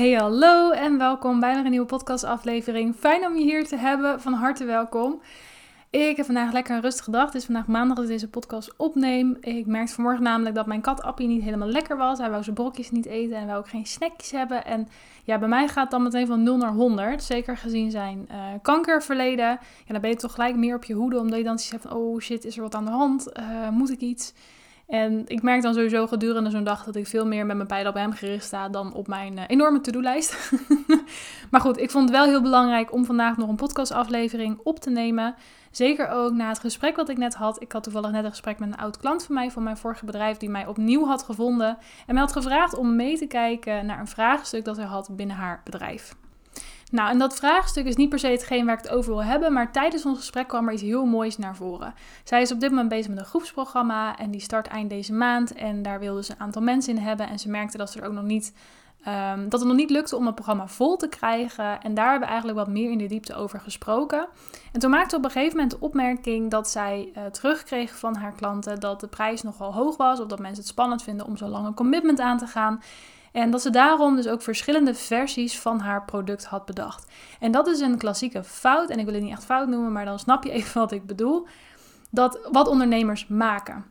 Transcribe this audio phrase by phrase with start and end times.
[0.00, 2.94] Hey hallo en welkom bij weer een nieuwe podcastaflevering.
[2.96, 5.20] Fijn om je hier te hebben, van harte welkom.
[5.90, 7.24] Ik heb vandaag lekker een rustige dag.
[7.24, 9.36] Het is vandaag maandag dat ik deze podcast opneem.
[9.40, 12.18] Ik merkte vanmorgen namelijk dat mijn kat Appie niet helemaal lekker was.
[12.18, 14.64] Hij wou zijn brokjes niet eten en wou ook geen snackjes hebben.
[14.64, 14.88] En
[15.24, 17.22] ja, bij mij gaat het dan meteen van 0 naar 100.
[17.22, 19.46] Zeker gezien zijn uh, kankerverleden.
[19.84, 21.18] Ja, dan ben je toch gelijk meer op je hoede.
[21.18, 23.28] Omdat je dan van, oh shit, is er wat aan de hand?
[23.40, 24.32] Uh, moet ik iets?
[24.90, 27.90] En ik merk dan sowieso gedurende zo'n dag dat ik veel meer met mijn pijlen
[27.90, 30.52] op hem gericht sta dan op mijn uh, enorme to-do-lijst.
[31.50, 34.90] maar goed, ik vond het wel heel belangrijk om vandaag nog een podcastaflevering op te
[34.90, 35.34] nemen.
[35.70, 37.62] Zeker ook na het gesprek wat ik net had.
[37.62, 40.04] Ik had toevallig net een gesprek met een oud klant van mij van mijn vorige
[40.04, 41.78] bedrijf die mij opnieuw had gevonden.
[42.06, 45.36] En mij had gevraagd om mee te kijken naar een vraagstuk dat hij had binnen
[45.36, 46.14] haar bedrijf.
[46.90, 49.52] Nou, en dat vraagstuk is niet per se hetgeen waar ik het over wil hebben,
[49.52, 51.94] maar tijdens ons gesprek kwam er iets heel moois naar voren.
[52.24, 55.52] Zij is op dit moment bezig met een groepsprogramma en die start eind deze maand
[55.52, 58.06] en daar wilde ze een aantal mensen in hebben en ze merkte dat ze er
[58.06, 58.52] ook nog niet
[59.08, 61.80] Um, dat het nog niet lukte om het programma vol te krijgen.
[61.80, 64.26] En daar hebben we eigenlijk wat meer in de diepte over gesproken.
[64.72, 68.32] En toen maakte op een gegeven moment de opmerking dat zij uh, terugkreeg van haar
[68.32, 70.20] klanten dat de prijs nogal hoog was.
[70.20, 72.82] Of dat mensen het spannend vinden om zo lang een commitment aan te gaan.
[73.32, 77.06] En dat ze daarom dus ook verschillende versies van haar product had bedacht.
[77.40, 78.90] En dat is een klassieke fout.
[78.90, 81.06] En ik wil het niet echt fout noemen, maar dan snap je even wat ik
[81.06, 81.46] bedoel.
[82.10, 83.84] Dat wat ondernemers maken.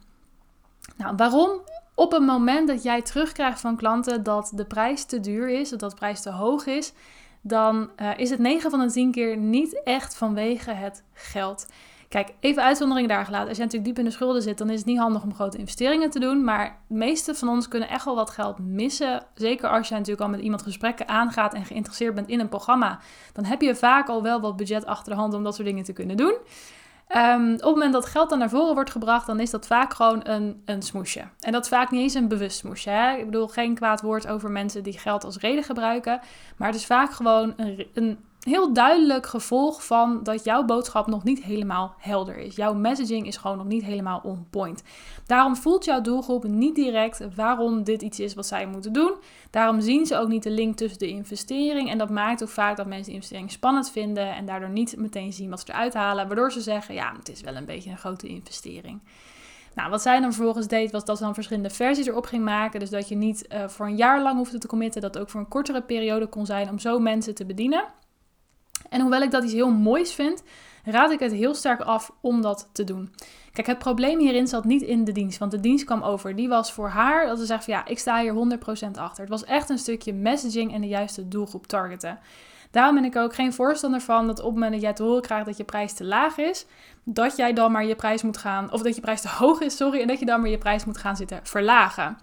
[0.98, 1.62] Nou, waarom?
[1.96, 5.80] Op het moment dat jij terugkrijgt van klanten dat de prijs te duur is, dat
[5.80, 6.94] de prijs te hoog is,
[7.42, 11.68] dan uh, is het 9 van de 10 keer niet echt vanwege het geld.
[12.10, 13.48] Kijk, even uitzonderingen daar gelaten.
[13.48, 15.58] Als je natuurlijk diep in de schulden zit, dan is het niet handig om grote
[15.58, 16.44] investeringen te doen.
[16.44, 19.24] Maar de meeste van ons kunnen echt wel wat geld missen.
[19.34, 23.00] Zeker als je natuurlijk al met iemand gesprekken aangaat en geïnteresseerd bent in een programma.
[23.34, 25.84] Dan heb je vaak al wel wat budget achter de hand om dat soort dingen
[25.84, 26.38] te kunnen doen.
[27.16, 29.94] Um, op het moment dat geld dan naar voren wordt gebracht, dan is dat vaak
[29.94, 31.24] gewoon een, een smoesje.
[31.40, 33.16] En dat is vaak niet eens een bewust smoesje.
[33.20, 36.20] Ik bedoel, geen kwaad woord over mensen die geld als reden gebruiken.
[36.58, 41.24] Maar het is vaak gewoon een, een heel duidelijk gevolg van dat jouw boodschap nog
[41.24, 42.56] niet helemaal helder is.
[42.56, 44.84] Jouw messaging is gewoon nog niet helemaal on point.
[45.26, 49.14] Daarom voelt jouw doelgroep niet direct waarom dit iets is wat zij moeten doen.
[49.50, 51.90] Daarom zien ze ook niet de link tussen de investering.
[51.90, 55.34] En dat maakt ook vaak dat mensen de investering spannend vinden en daardoor niet meteen
[55.34, 56.28] zien wat ze eruit halen.
[56.28, 59.02] Waardoor ze zeggen: ja, het is wel een beetje een grote investering.
[59.76, 62.80] Nou, wat zij dan vervolgens deed, was dat ze dan verschillende versies erop ging maken.
[62.80, 65.40] Dus dat je niet uh, voor een jaar lang hoefde te committen, dat ook voor
[65.40, 67.84] een kortere periode kon zijn om zo mensen te bedienen.
[68.90, 70.44] En hoewel ik dat iets heel moois vind,
[70.84, 73.14] raad ik het heel sterk af om dat te doen.
[73.52, 76.36] Kijk, het probleem hierin zat niet in de dienst, want de dienst kwam over.
[76.36, 79.22] Die was voor haar dat ze zegt van ja, ik sta hier 100% achter.
[79.22, 82.20] Het was echt een stukje messaging en de juiste doelgroep targeten.
[82.72, 85.22] Daarom ben ik ook geen voorstander van dat op het moment dat jij te horen
[85.22, 86.66] krijgt dat je prijs te laag is,
[87.04, 89.76] dat jij dan maar je prijs moet gaan, of dat je prijs te hoog is,
[89.76, 92.18] sorry, en dat je dan maar je prijs moet gaan zitten verlagen.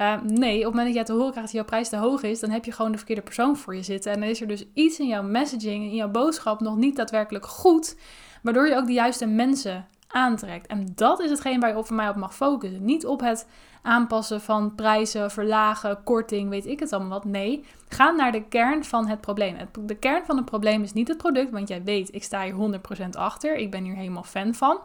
[0.00, 2.22] Uh, nee, op het moment dat jij te horen krijgt dat jouw prijs te hoog
[2.22, 4.12] is, dan heb je gewoon de verkeerde persoon voor je zitten.
[4.12, 7.46] En dan is er dus iets in jouw messaging, in jouw boodschap nog niet daadwerkelijk
[7.46, 7.96] goed,
[8.42, 10.66] waardoor je ook de juiste mensen aantrekt.
[10.66, 12.84] En dat is hetgeen waar je voor mij op mag focussen.
[12.84, 13.46] Niet op het
[13.82, 17.24] aanpassen van prijzen, verlagen, korting, weet ik het allemaal wat.
[17.24, 19.56] Nee, ga naar de kern van het probleem.
[19.80, 22.80] De kern van het probleem is niet het product, want jij weet, ik sta hier
[23.06, 23.56] 100% achter.
[23.56, 24.80] Ik ben hier helemaal fan van.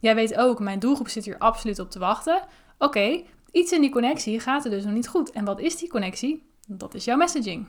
[0.00, 2.42] Jij weet ook, mijn doelgroep zit hier absoluut op te wachten.
[2.78, 3.22] Oké,
[3.54, 5.30] Iets in die connectie gaat er dus nog niet goed.
[5.30, 6.42] En wat is die connectie?
[6.66, 7.66] Dat is jouw messaging.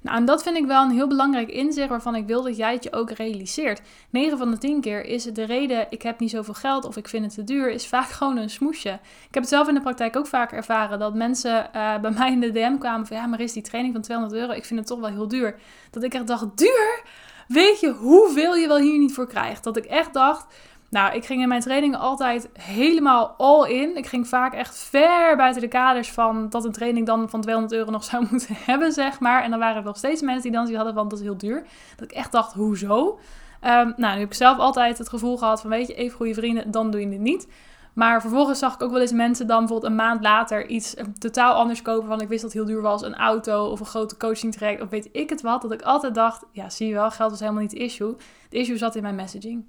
[0.00, 2.72] Nou, en dat vind ik wel een heel belangrijk inzicht waarvan ik wil dat jij
[2.72, 3.80] het je ook realiseert.
[4.10, 7.08] 9 van de 10 keer is de reden, ik heb niet zoveel geld of ik
[7.08, 8.90] vind het te duur, is vaak gewoon een smoesje.
[9.28, 12.32] Ik heb het zelf in de praktijk ook vaak ervaren dat mensen uh, bij mij
[12.32, 14.80] in de DM kwamen van ja, maar is die training van 200 euro, ik vind
[14.80, 15.56] het toch wel heel duur.
[15.90, 17.02] Dat ik echt dacht, duur?
[17.48, 19.64] Weet je hoeveel je wel hier niet voor krijgt?
[19.64, 20.54] Dat ik echt dacht,
[20.94, 23.96] nou, ik ging in mijn trainingen altijd helemaal all in.
[23.96, 27.74] Ik ging vaak echt ver buiten de kaders van dat een training dan van 200
[27.74, 29.42] euro nog zou moeten hebben, zeg maar.
[29.42, 31.66] En dan waren er nog steeds mensen die dan hadden, want dat is heel duur.
[31.96, 33.18] Dat ik echt dacht, hoezo?
[33.64, 36.34] Um, nou, nu heb ik zelf altijd het gevoel gehad van, weet je, even goede
[36.34, 37.48] vrienden, dan doe je het niet.
[37.94, 41.04] Maar vervolgens zag ik ook wel eens mensen dan bijvoorbeeld een maand later iets eh,
[41.18, 42.08] totaal anders kopen.
[42.08, 43.02] Van ik wist dat het heel duur was.
[43.02, 45.62] Een auto of een grote coaching traject of weet ik het wat.
[45.62, 48.16] Dat ik altijd dacht, ja zie je wel, geld was helemaal niet de issue.
[48.48, 49.64] De issue zat in mijn messaging.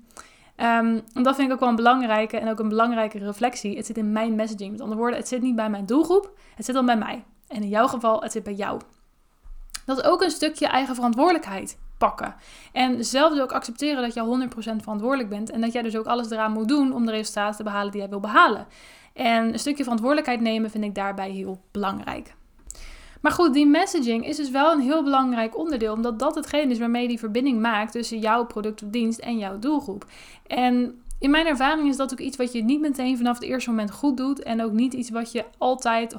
[0.57, 3.77] Um, en dat vind ik ook wel een belangrijke en ook een belangrijke reflectie.
[3.77, 4.71] Het zit in mijn messaging.
[4.71, 7.23] Met andere woorden, het zit niet bij mijn doelgroep, het zit dan bij mij.
[7.47, 8.81] En in jouw geval, het zit bij jou.
[9.85, 12.35] Dat is ook een stukje eigen verantwoordelijkheid pakken.
[12.71, 15.49] En zelf dus ook accepteren dat jij 100% verantwoordelijk bent.
[15.49, 18.01] En dat jij dus ook alles eraan moet doen om de resultaten te behalen die
[18.01, 18.67] jij wil behalen.
[19.13, 22.35] En een stukje verantwoordelijkheid nemen vind ik daarbij heel belangrijk.
[23.25, 26.79] Maar goed, die messaging is dus wel een heel belangrijk onderdeel, omdat dat hetgeen is
[26.79, 30.05] waarmee die verbinding maakt tussen jouw product of dienst en jouw doelgroep.
[30.47, 33.69] En in mijn ervaring is dat ook iets wat je niet meteen vanaf het eerste
[33.69, 36.15] moment goed doet en ook niet iets wat je altijd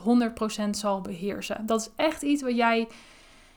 [0.67, 1.67] 100% zal beheersen.
[1.67, 2.89] Dat is echt iets wat jij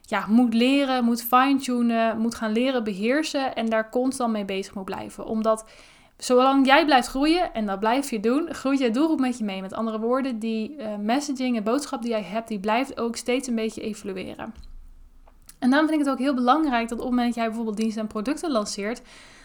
[0.02, 4.86] ja, moet leren, moet fine-tunen, moet gaan leren beheersen en daar constant mee bezig moet
[4.86, 5.26] blijven.
[5.26, 5.66] Omdat
[6.20, 9.62] zolang jij blijft groeien, en dat blijf je doen, groeit je doelgroep met je mee.
[9.62, 13.48] Met andere woorden, die uh, messaging en boodschap die jij hebt, die blijft ook steeds
[13.48, 14.54] een beetje evolueren.
[15.60, 17.78] En daarom vind ik het ook heel belangrijk dat op het moment dat jij bijvoorbeeld
[17.78, 19.02] diensten en producten lanceert,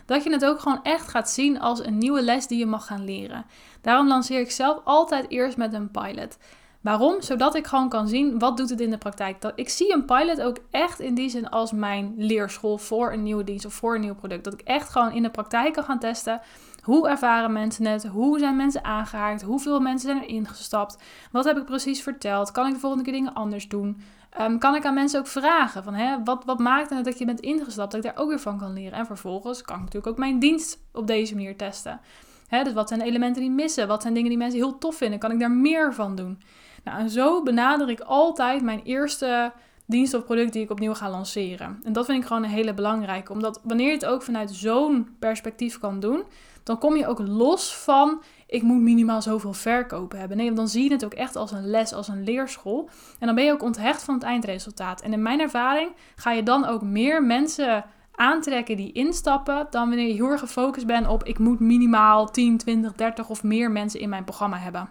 [0.06, 2.86] dat je het ook gewoon echt gaat zien als een nieuwe les die je mag
[2.86, 3.44] gaan leren.
[3.80, 6.38] Daarom lanceer ik zelf altijd eerst met een pilot.
[6.84, 7.22] Waarom?
[7.22, 9.40] Zodat ik gewoon kan zien wat doet het in de praktijk.
[9.40, 13.22] Dat, ik zie een pilot ook echt in die zin als mijn leerschool voor een
[13.22, 14.44] nieuwe dienst of voor een nieuw product.
[14.44, 16.40] Dat ik echt gewoon in de praktijk kan gaan testen.
[16.82, 18.06] Hoe ervaren mensen het?
[18.06, 19.42] Hoe zijn mensen aangehaakt?
[19.42, 20.98] Hoeveel mensen zijn er ingestapt?
[21.32, 22.50] Wat heb ik precies verteld?
[22.50, 24.00] Kan ik de volgende keer dingen anders doen?
[24.30, 27.24] Ehm, kan ik aan mensen ook vragen van hè, wat, wat maakt het dat je
[27.24, 27.92] bent ingestapt?
[27.92, 28.98] Dat ik daar ook weer van kan leren.
[28.98, 32.00] En vervolgens kan ik natuurlijk ook mijn dienst op deze manier testen.
[32.48, 33.88] Hè, dus wat zijn de elementen die missen?
[33.88, 35.18] Wat zijn dingen die mensen heel tof vinden?
[35.18, 36.38] Kan ik daar meer van doen?
[36.84, 39.52] Nou, en zo benader ik altijd mijn eerste
[39.86, 41.80] dienst of product die ik opnieuw ga lanceren.
[41.84, 43.32] En dat vind ik gewoon een hele belangrijke.
[43.32, 46.22] Omdat wanneer je het ook vanuit zo'n perspectief kan doen,
[46.62, 50.36] dan kom je ook los van ik moet minimaal zoveel verkopen hebben.
[50.36, 52.88] Nee, dan zie je het ook echt als een les, als een leerschool.
[53.18, 55.00] En dan ben je ook onthecht van het eindresultaat.
[55.00, 57.84] En in mijn ervaring ga je dan ook meer mensen
[58.14, 62.58] aantrekken die instappen dan wanneer je heel erg gefocust bent op ik moet minimaal 10,
[62.58, 64.88] 20, 30 of meer mensen in mijn programma hebben.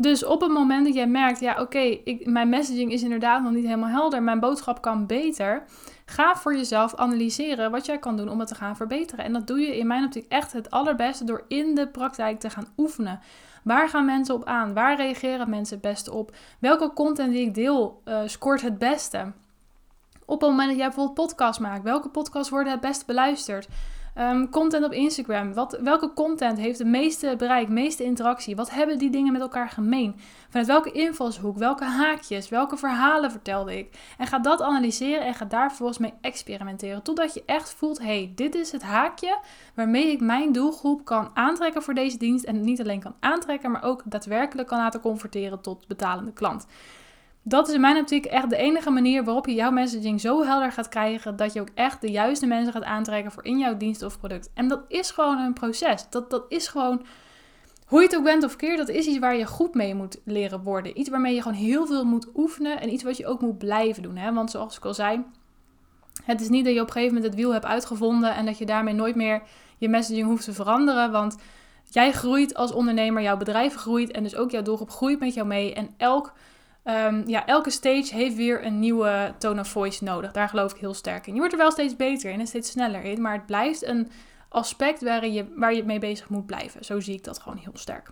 [0.00, 3.64] Dus op het moment dat jij merkt, ja oké, mijn messaging is inderdaad nog niet
[3.64, 5.62] helemaal helder, mijn boodschap kan beter,
[6.04, 9.24] ga voor jezelf analyseren wat jij kan doen om het te gaan verbeteren.
[9.24, 12.50] En dat doe je in mijn optiek echt het allerbeste door in de praktijk te
[12.50, 13.20] gaan oefenen.
[13.62, 14.74] Waar gaan mensen op aan?
[14.74, 16.36] Waar reageren mensen het beste op?
[16.58, 19.32] Welke content die ik deel uh, scoort het beste?
[20.26, 23.68] Op het moment dat jij bijvoorbeeld podcast maakt, welke podcasts worden het best beluisterd?
[24.14, 25.54] Ehm, content op Instagram.
[25.54, 28.56] Wat, welke content heeft de meeste bereik, meeste interactie?
[28.56, 30.16] Wat hebben die dingen met elkaar gemeen?
[30.48, 33.98] Vanuit welke invalshoek, welke haakjes, welke verhalen vertelde ik?
[34.18, 37.02] En ga dat analyseren en ga daar vervolgens mee experimenteren.
[37.02, 39.38] Totdat je echt voelt, hey, dit is het haakje
[39.74, 42.44] waarmee ik mijn doelgroep kan aantrekken voor deze dienst.
[42.44, 46.66] En niet alleen kan aantrekken, maar ook daadwerkelijk kan laten converteren tot betalende klant.
[47.42, 50.72] Dat is in mijn optiek echt de enige manier waarop je jouw messaging zo helder
[50.72, 54.02] gaat krijgen dat je ook echt de juiste mensen gaat aantrekken voor in jouw dienst
[54.02, 54.50] of product.
[54.54, 56.06] En dat is gewoon een proces.
[56.10, 57.02] Dat, dat is gewoon,
[57.86, 60.20] hoe je het ook bent of keer, dat is iets waar je goed mee moet
[60.24, 60.98] leren worden.
[60.98, 64.02] Iets waarmee je gewoon heel veel moet oefenen en iets wat je ook moet blijven
[64.02, 64.16] doen.
[64.16, 64.32] Hè?
[64.32, 65.24] Want zoals ik al zei,
[66.24, 68.58] het is niet dat je op een gegeven moment het wiel hebt uitgevonden en dat
[68.58, 69.42] je daarmee nooit meer
[69.78, 71.10] je messaging hoeft te veranderen.
[71.10, 71.36] Want
[71.90, 75.46] jij groeit als ondernemer, jouw bedrijf groeit en dus ook jouw doelgroep groeit met jou
[75.46, 75.74] mee.
[75.74, 76.32] En elk
[76.84, 80.32] Um, ja, elke stage heeft weer een nieuwe tone of voice nodig.
[80.32, 81.32] Daar geloof ik heel sterk in.
[81.32, 83.20] Je wordt er wel steeds beter in en steeds sneller in.
[83.20, 84.10] Maar het blijft een
[84.48, 86.84] aspect waarin je, waar je mee bezig moet blijven.
[86.84, 88.10] Zo zie ik dat gewoon heel sterk.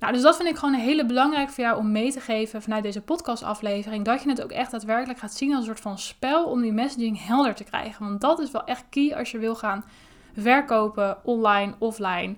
[0.00, 2.62] Nou, dus dat vind ik gewoon een hele belangrijk voor jou om mee te geven
[2.62, 4.04] vanuit deze podcastaflevering.
[4.04, 6.72] Dat je het ook echt daadwerkelijk gaat zien als een soort van spel om die
[6.72, 8.04] messaging helder te krijgen.
[8.04, 9.84] Want dat is wel echt key als je wil gaan
[10.36, 12.36] verkopen, online, offline.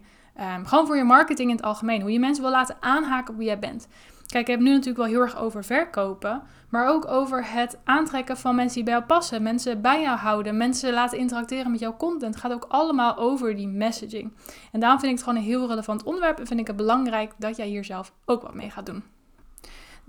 [0.57, 2.01] Um, gewoon voor je marketing in het algemeen.
[2.01, 3.89] Hoe je mensen wil laten aanhaken op wie jij bent.
[4.29, 8.37] Kijk, ik heb nu natuurlijk wel heel erg over verkopen, maar ook over het aantrekken
[8.37, 11.97] van mensen die bij jou passen, mensen bij jou houden, mensen laten interacteren met jouw
[11.97, 12.35] content.
[12.35, 14.33] Het gaat ook allemaal over die messaging.
[14.73, 17.33] En daarom vind ik het gewoon een heel relevant onderwerp en vind ik het belangrijk
[17.39, 19.03] dat jij hier zelf ook wat mee gaat doen.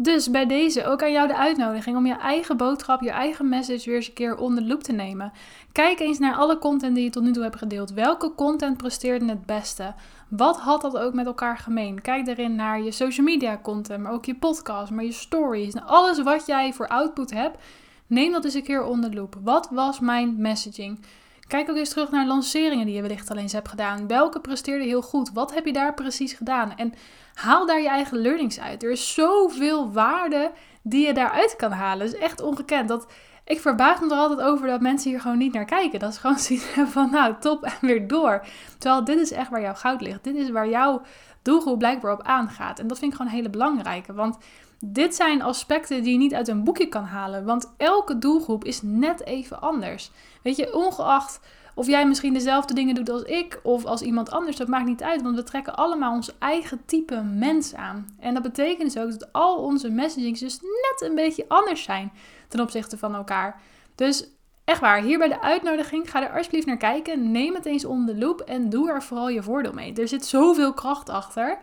[0.02, 3.86] Dus bij deze ook aan jou de uitnodiging om je eigen boodschap, je eigen message
[3.86, 5.32] weer eens een keer onder de loep te nemen.
[5.72, 7.92] Kijk eens naar alle content die je tot nu toe hebt gedeeld.
[7.92, 9.94] Welke content presteerde het beste?
[10.30, 12.02] Wat had dat ook met elkaar gemeen?
[12.02, 15.74] Kijk daarin naar je social media content, maar ook je podcast, maar je stories.
[15.74, 17.64] Nou, alles wat jij voor output hebt,
[18.08, 19.36] neem dat eens een keer onder de loep.
[19.42, 21.00] Wat was mijn messaging?
[21.48, 24.08] Kijk ook eens terug naar lanceringen die je wellicht al eens hebt gedaan.
[24.08, 25.32] Welke presteerde heel goed?
[25.34, 26.76] Wat heb je daar precies gedaan?
[26.76, 26.94] En
[27.34, 28.84] haal daar je eigen learnings uit.
[28.84, 32.06] Er is zoveel waarde die je daaruit kan halen.
[32.06, 32.88] Het is echt ongekend.
[32.88, 33.08] Dat,
[33.50, 36.00] ik verbaas me er altijd over dat mensen hier gewoon niet naar kijken.
[36.00, 38.46] Dat is gewoon zien van nou top en weer door.
[38.78, 40.24] Terwijl dit is echt waar jouw goud ligt.
[40.24, 41.02] Dit is waar jouw
[41.42, 42.80] doelgroep blijkbaar op aangaat.
[42.80, 44.14] En dat vind ik gewoon een hele belangrijke.
[44.14, 44.38] Want
[44.80, 47.46] dit zijn aspecten die je niet uit een boekje kan halen.
[47.46, 50.12] Want elke doelgroep is net even anders.
[50.44, 51.40] Weet je, ongeacht
[51.80, 55.04] of jij misschien dezelfde dingen doet als ik of als iemand anders, dat maakt niet
[55.04, 55.22] uit.
[55.22, 58.08] Want we trekken allemaal ons eigen type mens aan.
[58.20, 62.12] En dat betekent dus ook dat al onze messagings dus net een beetje anders zijn
[62.48, 63.62] ten opzichte van elkaar.
[63.96, 64.28] Dus
[64.64, 67.32] echt waar, hier bij de uitnodiging, ga er alsjeblieft naar kijken.
[67.32, 69.94] Neem het eens onder de loep en doe er vooral je voordeel mee.
[69.94, 71.58] Er zit zoveel kracht achter.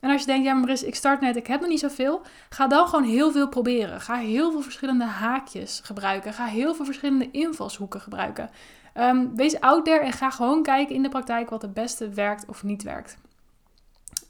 [0.00, 2.20] En als je denkt, ja Maris, ik start net, ik heb nog niet zoveel.
[2.48, 4.00] Ga dan gewoon heel veel proberen.
[4.00, 6.32] Ga heel veel verschillende haakjes gebruiken.
[6.32, 8.50] Ga heel veel verschillende invalshoeken gebruiken.
[8.98, 12.44] Um, wees out there en ga gewoon kijken in de praktijk wat het beste werkt
[12.48, 13.18] of niet werkt.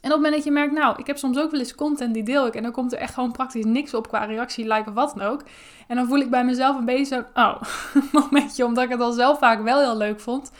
[0.01, 2.13] En op het moment dat je merkt, nou, ik heb soms ook wel eens content
[2.13, 4.89] die deel ik en dan komt er echt gewoon praktisch niks op qua reactie, like
[4.89, 5.43] of wat dan ook.
[5.87, 7.61] En dan voel ik bij mezelf een beetje zo, oh,
[8.11, 10.51] momentje, omdat ik het al zelf vaak wel heel leuk vond.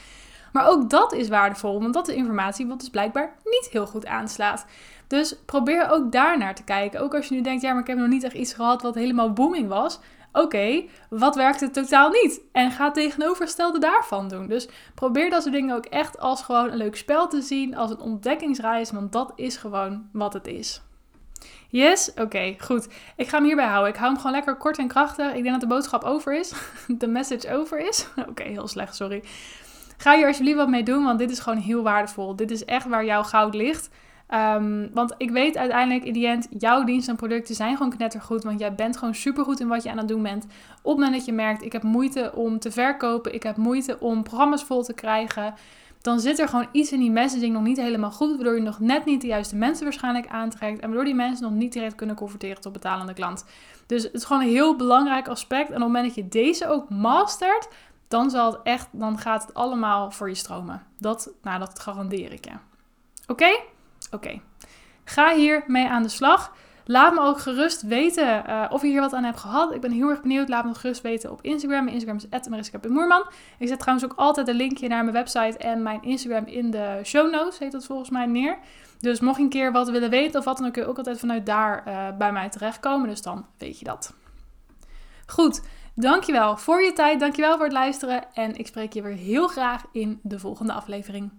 [0.52, 4.06] Maar ook dat is waardevol, want dat is informatie wat dus blijkbaar niet heel goed
[4.06, 4.66] aanslaat.
[5.06, 7.00] Dus probeer ook daar naar te kijken.
[7.00, 8.94] Ook als je nu denkt, ja, maar ik heb nog niet echt iets gehad wat
[8.94, 10.00] helemaal booming was.
[10.32, 12.40] Oké, wat werkte totaal niet?
[12.52, 14.48] En ga het tegenovergestelde daarvan doen.
[14.48, 17.90] Dus probeer dat soort dingen ook echt als gewoon een leuk spel te zien, als
[17.90, 20.82] een ontdekkingsreis, want dat is gewoon wat het is.
[21.68, 22.12] Yes?
[22.14, 22.88] Oké, goed.
[23.16, 23.90] Ik ga hem hierbij houden.
[23.90, 25.26] Ik hou hem gewoon lekker kort en krachtig.
[25.26, 26.52] Ik denk dat de boodschap over is.
[26.98, 28.08] De message over is.
[28.30, 29.22] Oké, heel slecht, sorry.
[29.96, 32.36] Ga hier alsjeblieft wat mee doen, want dit is gewoon heel waardevol.
[32.36, 33.90] Dit is echt waar jouw goud ligt.
[34.30, 38.44] Ehm, want ik weet uiteindelijk in die end, jouw diensten en producten zijn gewoon knettergoed.
[38.44, 40.44] Want jij bent gewoon supergoed in wat je aan het doen bent.
[40.44, 40.50] Op
[40.82, 44.22] het moment dat je merkt, ik heb moeite om te verkopen, ik heb moeite om
[44.22, 45.54] programma's vol te krijgen.
[46.00, 48.34] Dan zit er gewoon iets in die messaging nog niet helemaal goed.
[48.34, 50.80] Waardoor je nog net niet de juiste mensen waarschijnlijk aantrekt.
[50.80, 53.44] En waardoor die mensen nog niet direct kunnen converteren tot betalende klant.
[53.86, 55.68] Dus het is gewoon een heel belangrijk aspect.
[55.68, 57.68] En op het moment dat je deze ook mastert,
[58.08, 60.82] dan zal het echt, dan gaat het allemaal voor je stromen.
[60.98, 62.54] Dat, nou, dat garandeer ik je.
[63.26, 63.48] Oké?
[64.10, 64.40] Oké.
[65.04, 66.52] Ga hier mee aan de slag.
[66.84, 69.74] Laat me ook gerust weten uh, of je hier wat aan hebt gehad.
[69.74, 70.48] Ik ben heel erg benieuwd.
[70.48, 71.84] Laat me gerust weten op Instagram.
[71.84, 73.24] Mijn Instagram is @mariska.moerman.
[73.58, 77.00] Ik zet trouwens ook altijd een linkje naar mijn website en mijn Instagram in de
[77.04, 77.58] show notes.
[77.58, 78.58] Heet dat volgens mij neer.
[78.98, 81.18] Dus mocht je een keer wat willen weten of wat, dan kun je ook altijd
[81.18, 83.08] vanuit daar uh, bij mij terechtkomen.
[83.08, 84.14] Dus dan weet je dat.
[85.26, 85.62] Goed.
[85.94, 87.20] Dankjewel voor je tijd.
[87.20, 88.24] Dankjewel voor het luisteren.
[88.34, 91.30] En ik spreek je weer heel graag in de volgende aflevering.